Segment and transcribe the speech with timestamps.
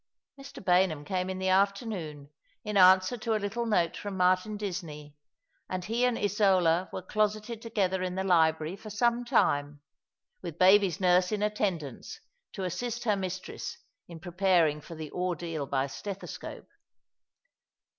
[0.39, 0.65] Mr.
[0.65, 2.31] Baynham came in the afternoon,
[2.63, 5.15] in answer to a little note from Martin Disney,
[5.69, 9.79] and he and Isola were closeted together in the library for some time,
[10.41, 12.19] with baby's nurse in attendance
[12.53, 13.77] to assist her mistress
[14.07, 16.67] in preparing for the ordeal by stethoscope.